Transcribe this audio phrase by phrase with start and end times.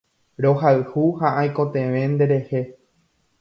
[0.45, 2.61] Rohayhu ha aikotevẽ nderehe